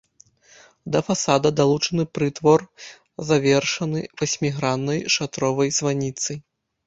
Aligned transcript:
Да 0.93 0.99
фасада 1.07 1.49
далучаны 1.59 2.05
прытвор, 2.19 2.59
завершаны 3.31 4.01
васьміграннай 4.21 4.99
шатровай 5.17 5.69
званіцай. 5.81 6.37